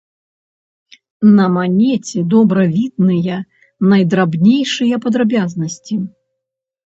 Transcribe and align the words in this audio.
На 1.39 1.43
манеце 1.57 2.23
добра 2.33 2.63
відныя 2.77 3.37
найдрабнейшыя 3.91 4.95
падрабязнасці. 5.03 5.95